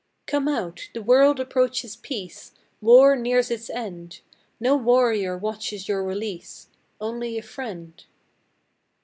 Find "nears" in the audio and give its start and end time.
3.15-3.51